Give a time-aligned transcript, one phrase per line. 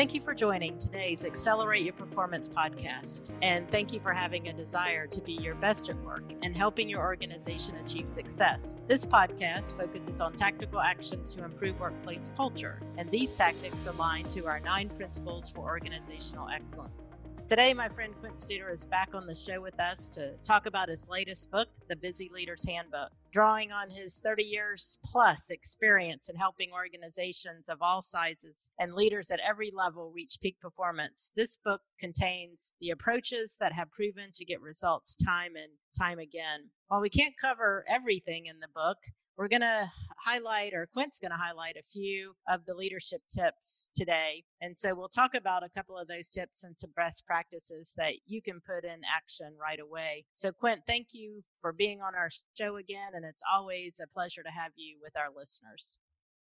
[0.00, 3.28] Thank you for joining today's Accelerate Your Performance podcast.
[3.42, 6.88] And thank you for having a desire to be your best at work and helping
[6.88, 8.78] your organization achieve success.
[8.86, 14.46] This podcast focuses on tactical actions to improve workplace culture, and these tactics align to
[14.46, 17.18] our nine principles for organizational excellence.
[17.46, 20.88] Today, my friend Quint Studer is back on the show with us to talk about
[20.88, 23.10] his latest book, The Busy Leader's Handbook.
[23.32, 29.30] Drawing on his 30 years plus experience in helping organizations of all sizes and leaders
[29.30, 34.44] at every level reach peak performance, this book contains the approaches that have proven to
[34.44, 36.70] get results time and time again.
[36.88, 38.98] While we can't cover everything in the book,
[39.40, 43.88] we're going to highlight, or Quint's going to highlight a few of the leadership tips
[43.94, 44.44] today.
[44.60, 48.12] And so we'll talk about a couple of those tips and some best practices that
[48.26, 50.26] you can put in action right away.
[50.34, 53.12] So, Quint, thank you for being on our show again.
[53.14, 55.96] And it's always a pleasure to have you with our listeners.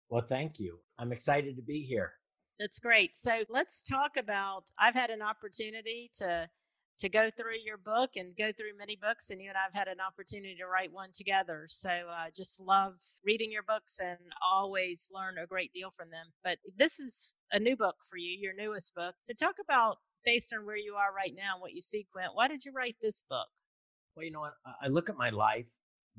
[0.09, 0.79] Well, thank you.
[0.97, 2.13] I'm excited to be here.
[2.61, 3.17] That's great.
[3.17, 4.71] So let's talk about.
[4.79, 6.49] I've had an opportunity to
[6.99, 9.89] to go through your book and go through many books and you and i've had
[9.89, 14.19] an opportunity to write one together so i uh, just love reading your books and
[14.53, 18.37] always learn a great deal from them but this is a new book for you
[18.39, 21.75] your newest book so talk about based on where you are right now and what
[21.75, 23.49] you see quint why did you write this book
[24.17, 25.71] well you know what i look at my life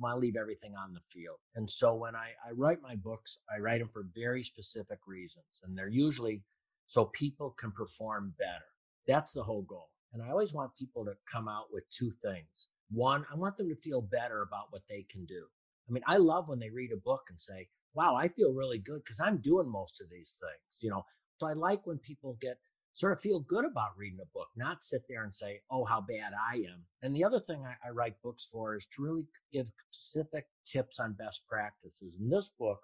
[0.03, 1.37] I leave everything on the field.
[1.55, 5.45] And so when I, I write my books, I write them for very specific reasons.
[5.63, 6.43] And they're usually
[6.87, 8.65] so people can perform better.
[9.07, 9.89] That's the whole goal.
[10.15, 12.69] And I always want people to come out with two things.
[12.89, 15.43] One, I want them to feel better about what they can do.
[15.89, 18.77] I mean, I love when they read a book and say, wow, I feel really
[18.77, 21.05] good because I'm doing most of these things, you know.
[21.37, 22.59] So I like when people get
[22.93, 25.99] sort of feel good about reading a book, not sit there and say, oh, how
[25.99, 26.85] bad I am.
[27.01, 30.97] And the other thing I, I write books for is to really give specific tips
[30.97, 32.15] on best practices.
[32.21, 32.79] In this book,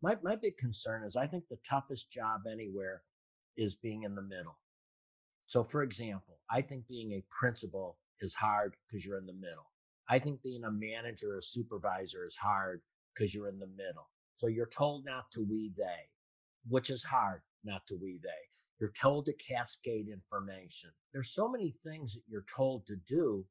[0.00, 3.02] my, my big concern is I think the toughest job anywhere
[3.58, 4.56] is being in the middle.
[5.52, 9.70] So, for example, I think being a principal is hard because you're in the middle.
[10.08, 12.80] I think being a manager or supervisor is hard
[13.14, 14.08] because you're in the middle.
[14.36, 16.08] So you're told not to we they,
[16.66, 18.30] which is hard not to we they.
[18.80, 20.88] You're told to cascade information.
[21.12, 23.44] There's so many things that you're told to do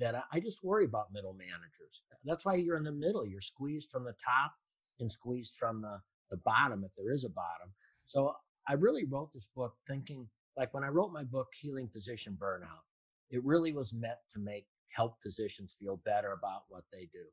[0.00, 2.02] that I just worry about middle managers.
[2.24, 3.24] That's why you're in the middle.
[3.24, 4.54] You're squeezed from the top
[4.98, 6.00] and squeezed from the,
[6.32, 7.72] the bottom, if there is a bottom.
[8.06, 8.34] So
[8.66, 12.84] I really wrote this book thinking like when I wrote my book, Healing Physician Burnout,
[13.30, 17.24] it really was meant to make help physicians feel better about what they do.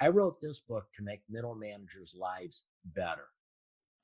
[0.00, 3.26] I wrote this book to make middle managers' lives better.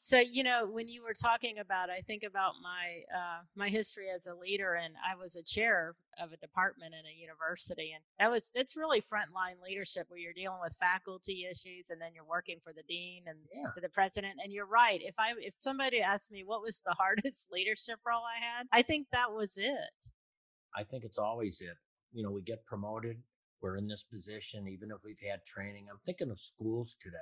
[0.02, 4.06] So you know, when you were talking about, I think about my uh, my history
[4.08, 8.02] as a leader, and I was a chair of a department in a university, and
[8.18, 12.24] that was it's really frontline leadership where you're dealing with faculty issues, and then you're
[12.24, 13.70] working for the dean and yeah.
[13.74, 14.36] for the president.
[14.42, 15.02] And you're right.
[15.02, 18.80] If I if somebody asked me what was the hardest leadership role I had, I
[18.80, 20.08] think that was it.
[20.74, 21.76] I think it's always it.
[22.14, 23.18] You know, we get promoted,
[23.60, 25.88] we're in this position, even if we've had training.
[25.90, 27.18] I'm thinking of schools today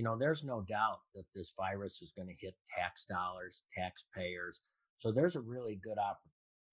[0.00, 4.62] you know, there's no doubt that this virus is going to hit tax dollars, taxpayers.
[4.96, 6.22] So there's a really good op-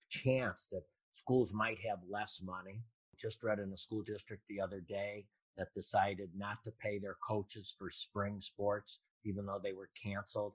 [0.09, 2.79] chance that schools might have less money.
[3.19, 5.25] Just read in a school district the other day
[5.57, 10.53] that decided not to pay their coaches for spring sports, even though they were canceled.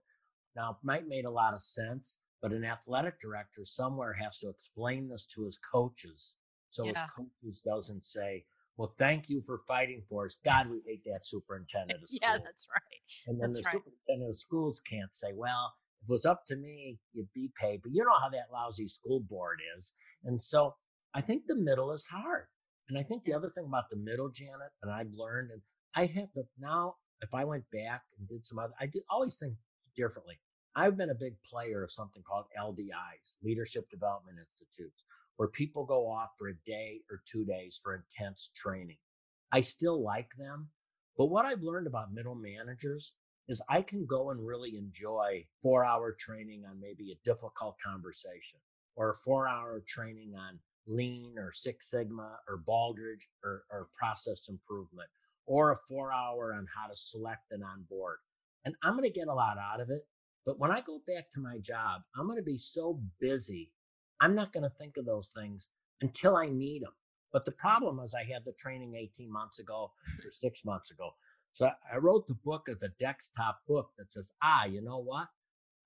[0.57, 4.49] Now, it might make a lot of sense, but an athletic director somewhere has to
[4.49, 6.37] explain this to his coaches.
[6.71, 6.93] So yeah.
[6.93, 8.47] his coaches doesn't say,
[8.77, 10.39] well, thank you for fighting for us.
[10.45, 12.21] God, we hate that superintendent of schools.
[12.23, 13.01] yeah, that's right.
[13.27, 13.73] And then that's the right.
[13.73, 15.73] superintendent of schools can't say, well,
[16.03, 17.81] if it was up to me, you'd be paid.
[17.83, 19.93] But you know how that lousy school board is.
[20.25, 20.75] And so
[21.15, 22.47] I think the middle is hard.
[22.89, 25.63] And I think the other thing about the middle, Janet, and I've learned, and
[25.95, 29.37] I have to now, if I went back and did some other, I do always
[29.37, 29.55] think
[29.97, 30.41] differently.
[30.75, 35.05] I've been a big player of something called LDIs, Leadership Development Institutes
[35.43, 38.99] where people go off for a day or two days for intense training.
[39.51, 40.69] I still like them.
[41.19, 43.15] But what I've learned about middle managers
[43.49, 48.61] is I can go and really enjoy four hour training on maybe a difficult conversation
[48.95, 54.49] or a four hour training on lean or Six Sigma or Baldrige or, or process
[54.49, 55.09] improvement
[55.47, 58.19] or a four hour on how to select and onboard.
[58.65, 60.03] And I'm going to get a lot out of it.
[60.47, 63.73] But when I go back to my job, I'm going to be so busy
[64.23, 65.69] I'm not going to think of those things
[66.01, 66.93] until I need them.
[67.33, 69.91] But the problem is, I had the training 18 months ago
[70.25, 71.11] or six months ago.
[71.51, 75.27] So I wrote the book as a desktop book that says, ah, you know what?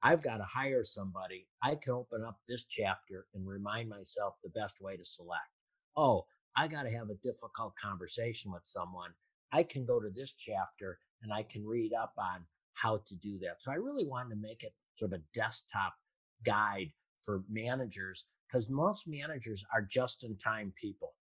[0.03, 1.47] I've got to hire somebody.
[1.63, 5.49] I can open up this chapter and remind myself the best way to select.
[5.97, 9.11] Oh, I got to have a difficult conversation with someone.
[9.51, 12.45] I can go to this chapter and I can read up on
[12.75, 13.57] how to do that.
[13.63, 15.95] So I really wanted to make it sort of a desktop
[16.45, 16.93] guide
[17.27, 21.13] for managers because most managers are just in time people.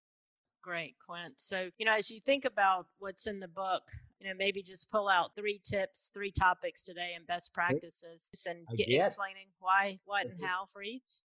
[0.61, 1.33] Great, Quint.
[1.37, 3.83] So, you know, as you think about what's in the book,
[4.19, 8.65] you know, maybe just pull out three tips, three topics today and best practices and
[8.75, 11.21] get, explaining why, what, and how for each.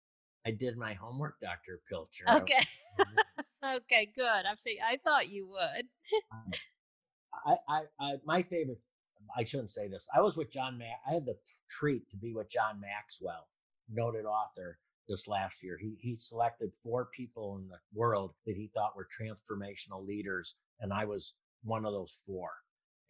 [0.46, 1.80] I did my homework, Dr.
[1.88, 2.26] Pilcher.
[2.30, 2.64] Okay.
[3.76, 4.26] okay, good.
[4.26, 4.80] I see.
[4.86, 5.86] I thought you would.
[6.34, 6.52] Um,
[7.46, 8.80] I, I, I, my favorite.
[9.38, 10.08] I shouldn't say this.
[10.16, 10.78] I was with John.
[10.78, 11.36] Ma- I had the
[11.70, 13.48] treat to be with John Maxwell,
[13.92, 15.78] noted author, this last year.
[15.82, 20.94] He he selected four people in the world that he thought were transformational leaders, and
[20.94, 21.34] I was
[21.64, 22.52] one of those four.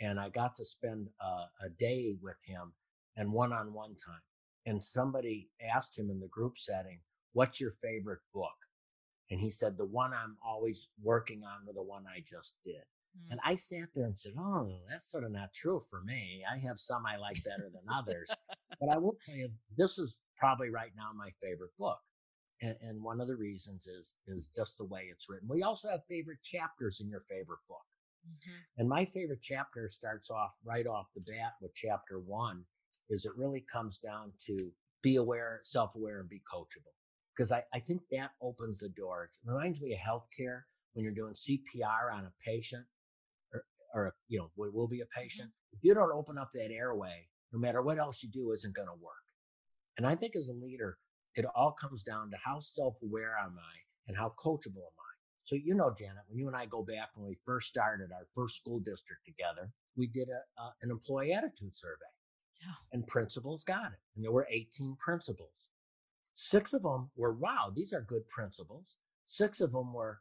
[0.01, 2.71] And I got to spend a, a day with him
[3.17, 4.21] and one on one time.
[4.65, 6.99] And somebody asked him in the group setting,
[7.33, 8.55] "What's your favorite book?"
[9.29, 12.83] And he said, "The one I'm always working on, or the one I just did."
[13.17, 13.31] Mm.
[13.31, 16.43] And I sat there and said, Oh, that's sort of not true for me.
[16.49, 18.29] I have some I like better than others.
[18.79, 21.99] but I will tell you, this is probably right now my favorite book.
[22.61, 25.47] And, and, one of the reasons is is just the way it's written.
[25.49, 27.85] We also have favorite chapters in your favorite book.
[28.27, 28.81] Mm-hmm.
[28.81, 32.65] And my favorite chapter starts off right off the bat with chapter one,
[33.09, 34.57] is it really comes down to
[35.01, 36.93] be aware, self-aware, and be coachable.
[37.35, 39.29] Because I, I think that opens the door.
[39.31, 40.63] It reminds me of healthcare
[40.93, 42.85] when you're doing CPR on a patient
[43.93, 45.21] or, or you know, will, will be a mm-hmm.
[45.21, 45.51] patient.
[45.71, 48.87] If you don't open up that airway, no matter what else you do, isn't going
[48.87, 49.13] to work.
[49.97, 50.97] And I think as a leader,
[51.35, 53.75] it all comes down to how self aware am I
[54.07, 55.09] and how coachable am I.
[55.43, 58.27] So, you know, Janet, when you and I go back when we first started our
[58.35, 62.11] first school district together, we did a, uh, an employee attitude survey.
[62.61, 62.73] Yeah.
[62.93, 63.99] And principals got it.
[64.15, 65.69] And there were 18 principals.
[66.33, 68.97] Six of them were, wow, these are good principals.
[69.25, 70.19] Six of them were,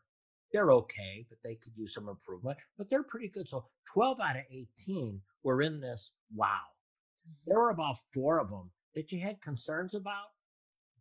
[0.52, 3.48] they're okay, but they could use some improvement, but they're pretty good.
[3.48, 6.46] So 12 out of 18 were in this, wow.
[7.26, 7.50] Mm-hmm.
[7.50, 10.28] There were about four of them that you had concerns about.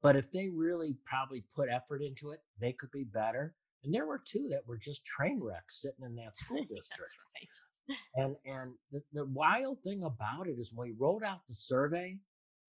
[0.01, 3.55] But if they really probably put effort into it, they could be better.
[3.83, 7.13] And there were two that were just train wrecks sitting in that school district.
[7.35, 7.97] right.
[8.15, 12.17] And and the, the wild thing about it is when we wrote out the survey,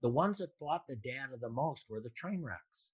[0.01, 2.93] the ones that fought the data the most were the train wrecks.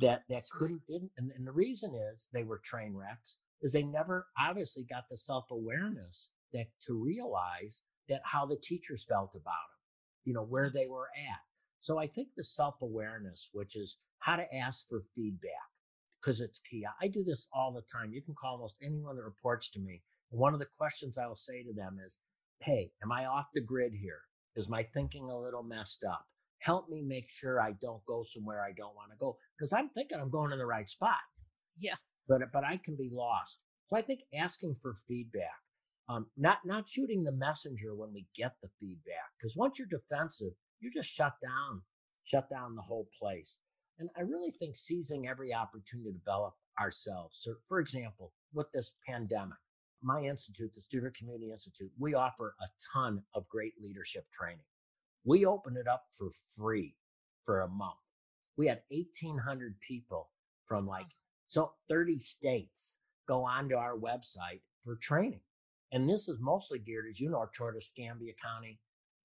[0.00, 3.72] That that That's couldn't didn't and, and the reason is they were train wrecks is
[3.72, 9.44] they never obviously got the self-awareness that to realize that how the teachers felt about
[9.44, 9.78] them
[10.24, 11.40] you know, where they were at.
[11.80, 15.70] So I think the self awareness, which is how to ask for feedback,
[16.20, 16.84] because it's key.
[17.00, 18.12] I do this all the time.
[18.12, 20.02] You can call almost anyone that reports to me.
[20.30, 22.18] One of the questions I will say to them is,
[22.60, 24.20] Hey, am I off the grid here?
[24.56, 26.26] Is my thinking a little messed up?
[26.60, 29.36] Help me make sure I don't go somewhere I don't want to go.
[29.56, 31.18] Because I'm thinking I'm going in the right spot.
[31.78, 31.94] Yeah.
[32.28, 33.60] But but I can be lost.
[33.88, 35.60] So I think asking for feedback
[36.08, 40.52] um, not not shooting the messenger when we get the feedback because once you're defensive
[40.80, 41.82] you just shut down
[42.24, 43.58] shut down the whole place
[43.98, 48.94] and i really think seizing every opportunity to develop ourselves so for example with this
[49.06, 49.58] pandemic
[50.02, 54.64] my institute the Studer Community Institute we offer a ton of great leadership training
[55.28, 56.94] we opened it up for free
[57.44, 57.94] for a month
[58.56, 60.30] we had 1800 people
[60.66, 61.08] from like
[61.46, 62.98] so 30 states
[63.28, 65.40] go onto our website for training
[65.92, 68.78] and this is mostly geared, as you know, toward Escambia County,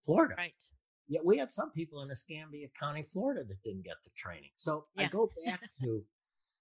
[0.04, 0.36] Florida.
[0.38, 0.64] Right.
[1.08, 4.52] Yet we had some people in Escambia County, Florida that didn't get the training.
[4.56, 5.06] So yeah.
[5.06, 6.04] I go back to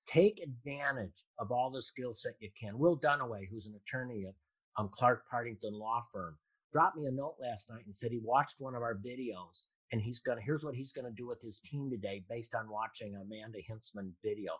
[0.06, 2.78] take advantage of all the skill set you can.
[2.78, 4.34] Will Dunaway, who's an attorney at
[4.76, 6.36] um, Clark Partington Law Firm,
[6.72, 10.00] dropped me a note last night and said he watched one of our videos and
[10.00, 13.58] he's gonna here's what he's gonna do with his team today based on watching Amanda
[13.58, 14.52] Hintzman video.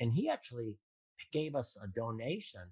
[0.00, 0.78] And he actually
[1.32, 2.62] gave us a donation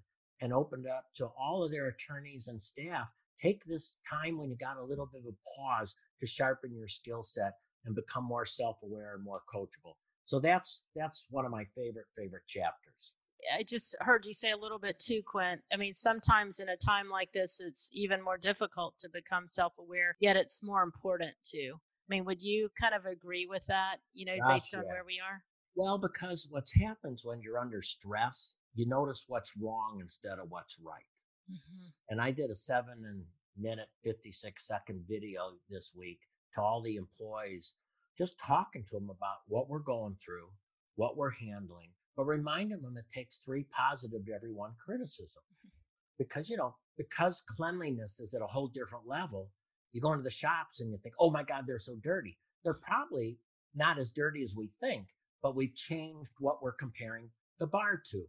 [0.41, 3.07] and opened up to all of their attorneys and staff.
[3.41, 6.87] Take this time when you got a little bit of a pause to sharpen your
[6.87, 7.53] skill set
[7.85, 9.95] and become more self-aware and more coachable.
[10.25, 13.13] So that's that's one of my favorite favorite chapters.
[13.57, 15.61] I just heard you say a little bit too, Quint.
[15.71, 20.17] I mean, sometimes in a time like this, it's even more difficult to become self-aware.
[20.19, 21.75] Yet it's more important too.
[21.75, 23.97] I mean, would you kind of agree with that?
[24.13, 24.89] You know, Gosh, based on yeah.
[24.89, 25.43] where we are.
[25.75, 30.77] Well, because what happens when you're under stress you notice what's wrong instead of what's
[30.81, 31.03] right.
[31.51, 31.87] Mm-hmm.
[32.09, 33.23] And I did a seven and
[33.57, 36.19] minute, 56 second video this week
[36.55, 37.73] to all the employees,
[38.17, 40.49] just talking to them about what we're going through,
[40.95, 41.89] what we're handling,
[42.19, 45.41] but reminding them it takes three positive to every one criticism.
[45.65, 45.69] Mm-hmm.
[46.17, 49.51] Because, you know, because cleanliness is at a whole different level,
[49.93, 52.37] you go into the shops and you think, oh my God, they're so dirty.
[52.65, 53.37] They're probably
[53.73, 55.05] not as dirty as we think,
[55.41, 58.25] but we've changed what we're comparing the bar to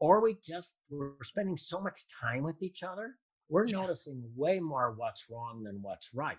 [0.00, 3.16] or we just we're spending so much time with each other
[3.48, 3.76] we're yeah.
[3.76, 6.38] noticing way more what's wrong than what's right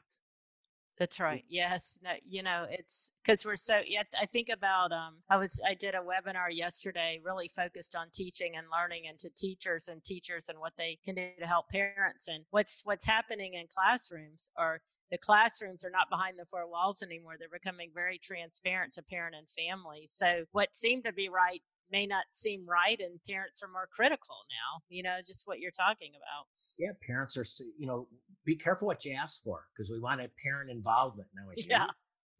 [1.01, 1.43] That's right.
[1.49, 1.97] Yes.
[2.03, 5.73] No, you know, it's because we're so, yeah, I think about, um, I was, I
[5.73, 10.47] did a webinar yesterday really focused on teaching and learning and to teachers and teachers
[10.47, 12.27] and what they can do to help parents.
[12.27, 17.01] And what's, what's happening in classrooms are the classrooms are not behind the four walls
[17.01, 17.33] anymore.
[17.39, 20.05] They're becoming very transparent to parent and family.
[20.07, 24.35] So what seemed to be right may not seem right and parents are more critical
[24.49, 26.45] now you know just what you're talking about.
[26.77, 27.45] Yeah parents are
[27.77, 28.07] you know
[28.45, 31.85] be careful what you ask for because we want a parent involvement now yeah.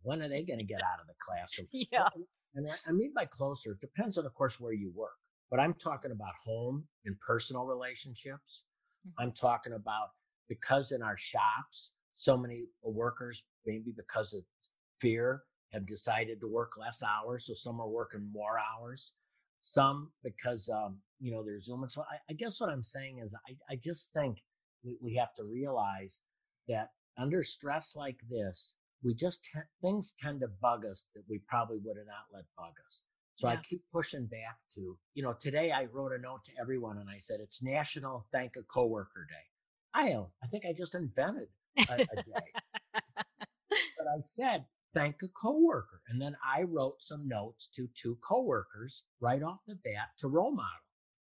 [0.04, 1.68] when are they going to get out of the classroom?
[1.92, 2.08] Yeah.
[2.54, 5.16] And I mean by closer it depends on of course where you work
[5.50, 8.64] but i'm talking about home and personal relationships.
[9.08, 9.24] Mm-hmm.
[9.24, 10.10] i'm talking about
[10.48, 14.44] because in our shops so many workers maybe because of
[15.00, 19.14] fear have decided to work less hours so some are working more hours
[19.62, 21.90] some because um, you know they're zooming.
[21.90, 24.40] So I, I, guess what I'm saying is I, I just think
[24.84, 26.22] we, we have to realize
[26.68, 31.40] that under stress like this, we just te- things tend to bug us that we
[31.48, 33.04] probably would have not let bug us.
[33.36, 33.54] So yeah.
[33.54, 37.10] I keep pushing back to, you know, today I wrote a note to everyone and
[37.10, 39.36] I said it's National Thank a Coworker Day.
[39.94, 42.52] I I think I just invented a, a day.
[42.94, 46.02] but I said thank a coworker.
[46.08, 50.52] And then I wrote some notes to two coworkers right off the bat to role
[50.52, 50.70] model.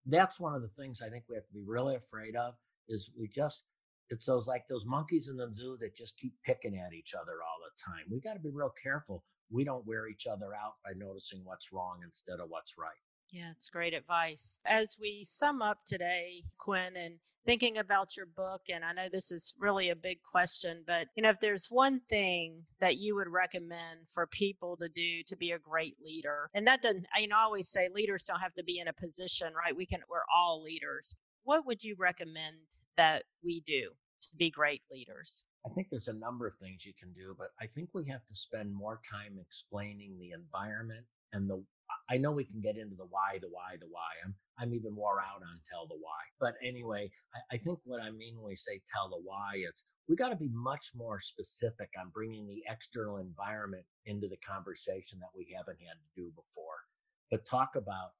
[0.06, 2.54] That's one of the things I think we have to be really afraid of
[2.88, 3.64] is we just,
[4.08, 7.32] it's those like those monkeys in the zoo that just keep picking at each other
[7.42, 8.06] all the time.
[8.10, 9.24] We got to be real careful.
[9.50, 12.96] We don't wear each other out by noticing what's wrong instead of what's right.
[13.30, 14.58] Yeah, it's great advice.
[14.64, 19.30] As we sum up today, Quint, and thinking about your book, and I know this
[19.30, 23.28] is really a big question, but you know, if there's one thing that you would
[23.28, 27.68] recommend for people to do to be a great leader, and that doesn't, I always
[27.68, 29.76] say leaders don't have to be in a position, right?
[29.76, 31.14] We can, we're all leaders.
[31.44, 32.56] What would you recommend
[32.96, 33.90] that we do
[34.22, 35.44] to be great leaders?
[35.66, 38.26] I think there's a number of things you can do, but I think we have
[38.26, 41.62] to spend more time explaining the environment and the
[42.10, 44.08] I know we can get into the why, the why, the why.
[44.24, 46.22] I'm I'm even more out on tell the why.
[46.40, 49.84] But anyway, I, I think what I mean when we say tell the why, it's
[50.08, 55.20] we got to be much more specific on bringing the external environment into the conversation
[55.20, 56.88] that we haven't had to do before.
[57.30, 58.12] But talk about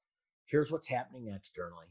[0.45, 1.87] here's what's happening externally,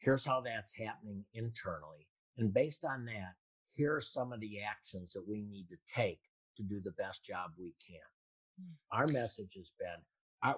[0.00, 3.34] here's how that's happening internally, and based on that,
[3.74, 6.20] here are some of the actions that we need to take
[6.56, 8.00] to do the best job we can.
[8.60, 8.74] Mm.
[8.90, 10.02] Our message has been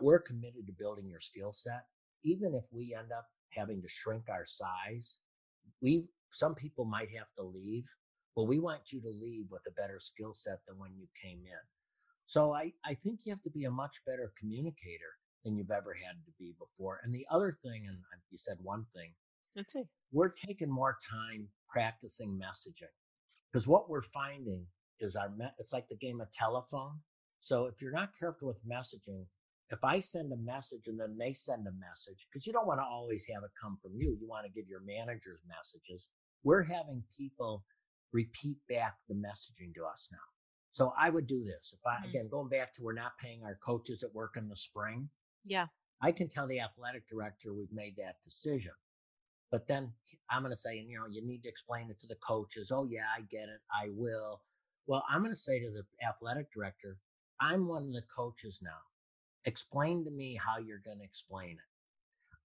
[0.00, 1.84] we're committed to building your skill set.
[2.24, 5.18] Even if we end up having to shrink our size,
[5.80, 7.88] we, some people might have to leave,
[8.34, 11.40] but we want you to leave with a better skill set than when you came
[11.44, 11.64] in.
[12.26, 15.94] So I, I think you have to be a much better communicator than you've ever
[15.94, 17.00] had to be before.
[17.04, 19.12] And the other thing, and uh, you said one thing,
[19.54, 19.86] that's it.
[20.10, 22.94] We're taking more time practicing messaging
[23.52, 24.66] because what we're finding
[25.00, 27.00] is our, me- it's like the game of telephone.
[27.40, 29.26] So if you're not careful with messaging,
[29.70, 32.80] if I send a message and then they send a message, because you don't want
[32.80, 36.10] to always have it come from you, you want to give your managers messages.
[36.42, 37.64] We're having people
[38.12, 40.18] repeat back the messaging to us now.
[40.70, 41.72] So I would do this.
[41.72, 42.08] If I, mm-hmm.
[42.10, 45.08] again, going back to we're not paying our coaches at work in the spring.
[45.44, 45.66] Yeah.
[46.02, 48.72] I can tell the athletic director we've made that decision.
[49.50, 49.92] But then
[50.30, 52.72] I'm going to say, and you know, you need to explain it to the coaches.
[52.74, 53.60] Oh, yeah, I get it.
[53.72, 54.42] I will.
[54.86, 56.98] Well, I'm going to say to the athletic director,
[57.40, 58.70] I'm one of the coaches now.
[59.46, 61.70] Explain to me how you're going to explain it.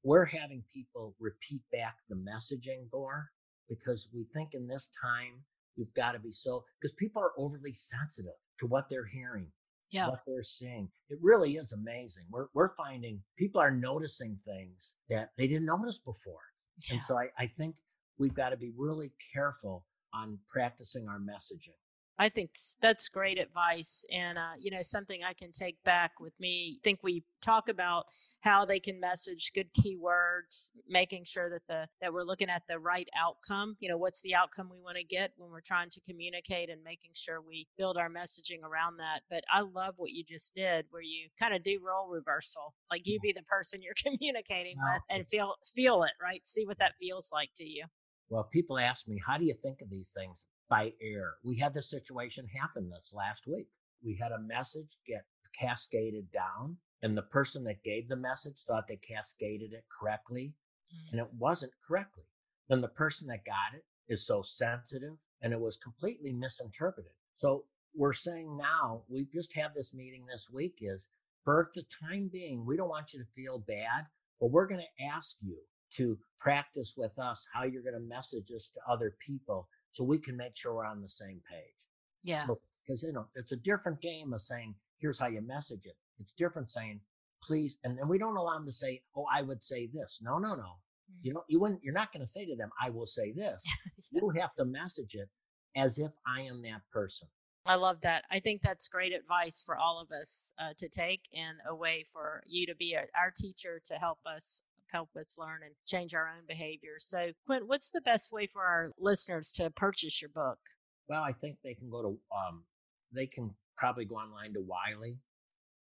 [0.03, 3.29] We're having people repeat back the messaging more
[3.67, 5.43] because we think in this time
[5.75, 9.47] you've got to be so because people are overly sensitive to what they're hearing,
[9.91, 10.07] yeah.
[10.07, 10.89] what they're seeing.
[11.09, 12.25] It really is amazing.
[12.29, 16.41] We're we're finding people are noticing things that they didn't notice before.
[16.87, 16.95] Yeah.
[16.95, 17.75] And so I, I think
[18.17, 21.77] we've got to be really careful on practicing our messaging.
[22.21, 26.33] I think that's great advice, and uh, you know something I can take back with
[26.37, 26.75] me.
[26.77, 28.07] I think we talk about
[28.41, 32.77] how they can message good keywords, making sure that the that we're looking at the
[32.77, 33.77] right outcome.
[33.79, 36.83] You know, what's the outcome we want to get when we're trying to communicate, and
[36.83, 39.21] making sure we build our messaging around that.
[39.29, 43.07] But I love what you just did, where you kind of do role reversal, like
[43.07, 46.45] you be the person you're communicating with, and feel feel it, right?
[46.45, 47.85] See what that feels like to you.
[48.27, 50.45] Well, people ask me, how do you think of these things?
[50.69, 51.33] By air.
[51.43, 53.67] We had this situation happen this last week.
[54.03, 55.25] We had a message get
[55.59, 60.53] cascaded down, and the person that gave the message thought they cascaded it correctly,
[60.93, 61.17] mm-hmm.
[61.17, 62.25] and it wasn't correctly.
[62.69, 67.11] Then the person that got it is so sensitive, and it was completely misinterpreted.
[67.33, 71.09] So we're saying now, we've just had this meeting this week is
[71.43, 74.05] for the time being, we don't want you to feel bad,
[74.39, 75.57] but we're going to ask you
[75.95, 80.19] to practice with us how you're going to message us to other people so we
[80.19, 81.87] can make sure we're on the same page.
[82.23, 82.45] Yeah.
[82.45, 85.95] So because you know it's a different game of saying here's how you message it.
[86.19, 87.01] It's different saying
[87.43, 90.19] please, and then we don't allow them to say, oh, I would say this.
[90.21, 90.77] No, no, no.
[91.21, 91.83] You know, you wouldn't.
[91.83, 93.63] You're not going to say to them, I will say this.
[94.11, 94.21] Yeah.
[94.21, 95.29] You have to message it
[95.75, 97.29] as if I am that person.
[97.65, 98.23] I love that.
[98.31, 102.05] I think that's great advice for all of us uh, to take and a way
[102.11, 106.13] for you to be a, our teacher to help us help us learn and change
[106.13, 106.95] our own behavior.
[106.99, 110.59] So, Quint, what's the best way for our listeners to purchase your book?
[111.07, 112.63] Well, I think they can go to, um,
[113.11, 115.19] they can probably go online to Wiley.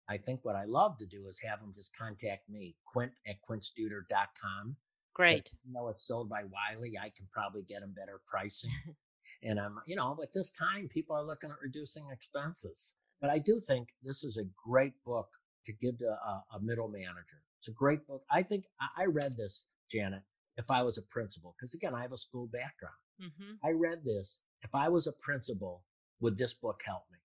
[0.09, 3.35] I think what I love to do is have them just contact me, quint at
[3.47, 4.75] quintstuder.com.
[5.13, 5.51] Great.
[5.65, 6.93] You know, it's sold by Wiley.
[6.97, 8.71] I can probably get them better pricing.
[9.43, 12.95] and I'm, you know, at this time, people are looking at reducing expenses.
[13.21, 15.27] But I do think this is a great book
[15.65, 17.41] to give to a, a middle manager.
[17.59, 18.23] It's a great book.
[18.31, 18.65] I think
[18.97, 20.23] I, read this, Janet,
[20.57, 22.95] if I was a principal, because again, I have a school background.
[23.19, 24.41] hmm I read this.
[24.61, 25.83] If I was a principal,
[26.19, 27.19] would this book help me?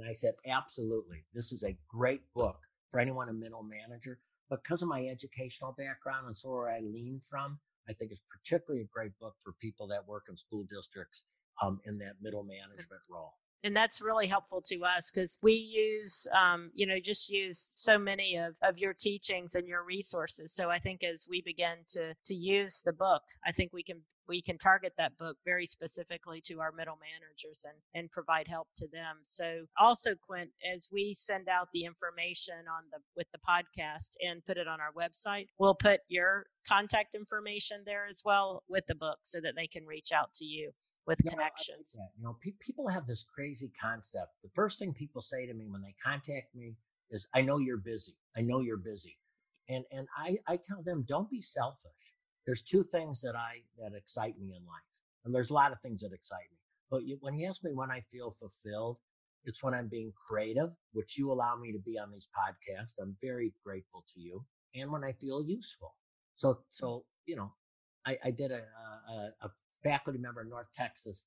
[0.00, 1.24] And I said, absolutely.
[1.32, 2.58] This is a great book
[2.90, 4.18] for anyone a middle manager.
[4.50, 8.82] Because of my educational background and so where I lean from, I think it's particularly
[8.82, 11.24] a great book for people that work in school districts
[11.62, 13.34] um, in that middle management role.
[13.64, 17.98] And that's really helpful to us because we use um, you know just use so
[17.98, 22.14] many of, of your teachings and your resources so i think as we begin to
[22.24, 26.40] to use the book i think we can we can target that book very specifically
[26.40, 29.16] to our middle managers and and provide help to them.
[29.24, 34.44] So also quint as we send out the information on the with the podcast and
[34.44, 38.94] put it on our website we'll put your contact information there as well with the
[38.94, 40.70] book so that they can reach out to you
[41.06, 41.96] with No, I like connections.
[42.16, 44.32] You know, pe- people have this crazy concept.
[44.42, 46.76] The first thing people say to me when they contact me
[47.10, 48.16] is, "I know you're busy.
[48.36, 49.18] I know you're busy,"
[49.68, 52.14] and and I I tell them, don't be selfish.
[52.46, 54.94] There's two things that I that excite me in life,
[55.24, 56.58] and there's a lot of things that excite me.
[56.90, 58.98] But you, when you ask me when I feel fulfilled,
[59.44, 62.94] it's when I'm being creative, which you allow me to be on these podcasts.
[63.00, 65.94] I'm very grateful to you, and when I feel useful.
[66.36, 67.52] So so you know,
[68.06, 68.62] I, I did a,
[69.10, 69.50] a, a
[69.86, 71.26] faculty member in North Texas,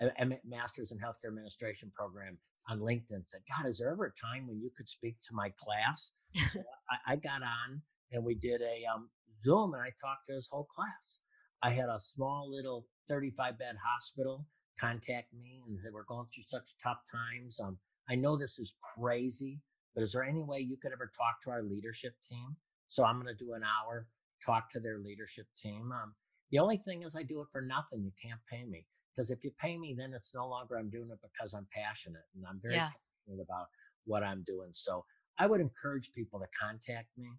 [0.00, 4.26] a, a master's in healthcare administration program on LinkedIn said, God, is there ever a
[4.26, 6.12] time when you could speak to my class?
[6.52, 9.08] So I, I got on and we did a um,
[9.42, 11.20] Zoom and I talked to his whole class.
[11.62, 14.46] I had a small little 35 bed hospital
[14.78, 17.58] contact me and they were going through such tough times.
[17.58, 19.60] Um, I know this is crazy,
[19.94, 22.56] but is there any way you could ever talk to our leadership team?
[22.88, 24.06] So I'm going to do an hour,
[24.44, 25.90] talk to their leadership team.
[25.92, 26.14] Um,
[26.50, 28.04] the only thing is I do it for nothing.
[28.04, 31.10] You can't pay me because if you pay me, then it's no longer I'm doing
[31.10, 32.88] it because I'm passionate and I'm very Yeah.
[33.26, 33.66] passionate about
[34.04, 34.70] what I'm doing.
[34.74, 35.04] So
[35.38, 37.30] I would encourage people to contact me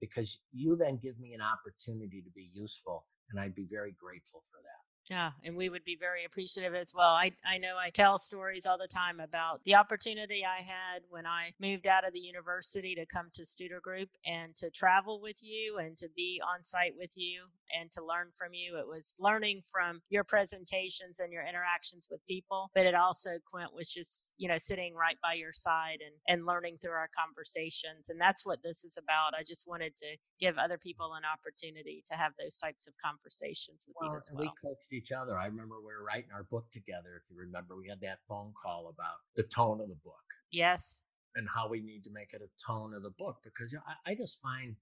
[0.00, 4.44] because you then give me an opportunity to be useful and I'd be very grateful
[4.50, 4.87] for that.
[5.10, 7.10] Yeah, and we would be very appreciative as well.
[7.10, 11.26] I, I know I tell stories all the time about the opportunity I had when
[11.26, 15.42] I moved out of the university to come to Studer Group and to travel with
[15.42, 17.44] you and to be on site with you
[17.74, 18.78] and to learn from you.
[18.78, 23.74] It was learning from your presentations and your interactions with people, but it also, Quint,
[23.74, 28.08] was just, you know, sitting right by your side and, and learning through our conversations.
[28.08, 29.38] And that's what this is about.
[29.38, 33.84] I just wanted to give other people an opportunity to have those types of conversations
[33.86, 34.40] with you as well.
[34.42, 35.38] we coached each other.
[35.38, 37.22] I remember we were writing our book together.
[37.22, 40.14] If you remember, we had that phone call about the tone of the book.
[40.50, 41.00] Yes.
[41.36, 43.84] and how we need to make it a tone of the book because you know,
[43.86, 44.74] I, I just find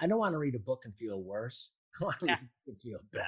[0.00, 1.70] I- don't want to read a book and feel worse.
[2.00, 2.32] I want to Yeah.
[2.40, 3.26] read and feel better.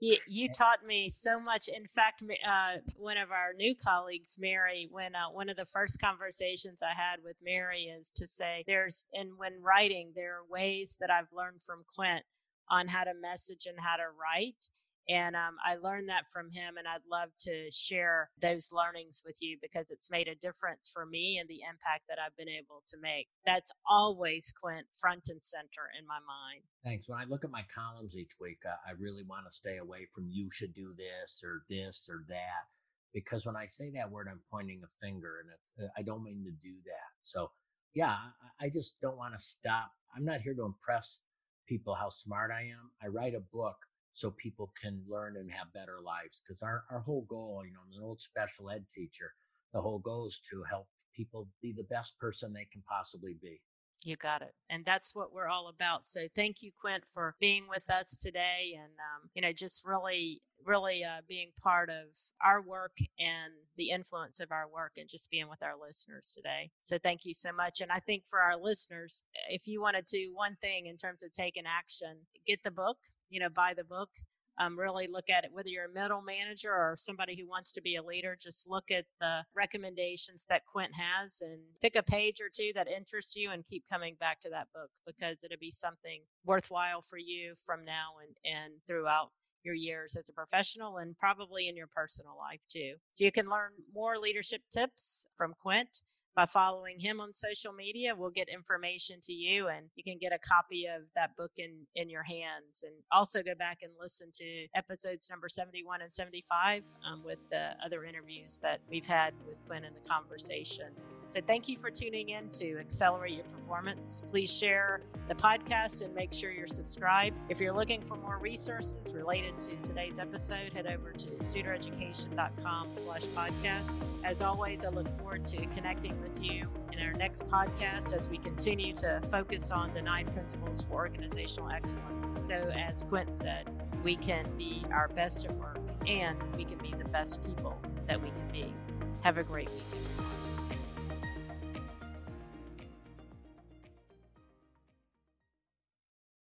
[0.00, 1.68] You, you taught me so much.
[1.68, 6.00] In fact, uh, one of our new colleagues, Mary, when uh, one of the first
[6.00, 10.96] conversations I had with Mary is to say, there's, and when writing, there are ways
[11.00, 12.24] that I've learned from Quint
[12.70, 14.68] on how to message and how to write.
[15.08, 19.36] And um, I learned that from him, and I'd love to share those learnings with
[19.40, 22.82] you because it's made a difference for me and the impact that I've been able
[22.86, 23.28] to make.
[23.44, 26.62] That's always Quint front and center in my mind.
[26.84, 27.08] Thanks.
[27.08, 30.28] When I look at my columns each week, I really want to stay away from
[30.30, 32.68] you should do this or this or that
[33.14, 36.44] because when I say that word, I'm pointing a finger, and uh, I don't mean
[36.44, 37.12] to do that.
[37.22, 37.52] So
[37.94, 38.16] yeah,
[38.60, 39.92] I just don't want to stop.
[40.14, 41.20] I'm not here to impress
[41.66, 42.90] people how smart I am.
[43.02, 43.76] I write a book
[44.14, 46.42] so people can learn and have better lives.
[46.46, 49.32] Because our, our whole goal, you know, I'm an old special ed teacher.
[49.72, 53.60] The whole goal is to help people be the best person they can possibly be.
[54.04, 54.52] You got it.
[54.68, 56.06] And that's what we're all about.
[56.06, 60.42] So thank you, Quint, for being with us today and, um, you know, just really,
[60.64, 62.04] really uh, being part of
[62.44, 66.70] our work and the influence of our work and just being with our listeners today.
[66.80, 67.80] So thank you so much.
[67.80, 71.22] And I think for our listeners, if you want to do one thing in terms
[71.22, 72.98] of taking action, get the book,
[73.34, 74.10] you know, buy the book.
[74.58, 77.82] um, really look at it, whether you're a middle manager or somebody who wants to
[77.82, 82.40] be a leader, just look at the recommendations that Quint has and pick a page
[82.40, 85.72] or two that interests you and keep coming back to that book because it'll be
[85.72, 89.30] something worthwhile for you from now and, and throughout
[89.64, 92.94] your years as a professional and probably in your personal life too.
[93.12, 96.02] So you can learn more leadership tips from Quint
[96.36, 98.14] by following him on social media.
[98.16, 101.86] We'll get information to you and you can get a copy of that book in,
[101.94, 102.82] in your hands.
[102.82, 107.70] And also go back and listen to episodes number 71 and 75 um, with the
[107.84, 111.16] other interviews that we've had with Quint and the conversations.
[111.28, 114.22] So thank you for tuning in to Accelerate Your Performance.
[114.30, 117.36] Please share the podcast and make sure you're subscribed.
[117.48, 123.24] If you're looking for more resources related to today's episode, head over to studereducation.com slash
[123.26, 123.96] podcast.
[124.24, 128.38] As always, I look forward to connecting with you in our next podcast as we
[128.38, 132.32] continue to focus on the nine principles for organizational excellence.
[132.48, 133.68] So, as Quint said,
[134.02, 138.20] we can be our best at work and we can be the best people that
[138.20, 138.74] we can be.
[139.22, 140.43] Have a great week, everyone.